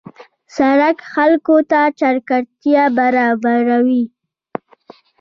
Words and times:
سړک 0.55 0.97
خلکو 1.13 1.55
ته 1.71 1.79
چټکتیا 1.99 2.83
برابروي. 2.97 4.03